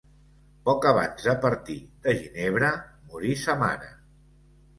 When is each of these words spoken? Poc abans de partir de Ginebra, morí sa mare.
Poc 0.69 0.87
abans 0.91 1.27
de 1.27 1.35
partir 1.43 1.75
de 2.07 2.15
Ginebra, 2.23 2.73
morí 3.13 3.37
sa 3.45 3.57
mare. 3.63 3.93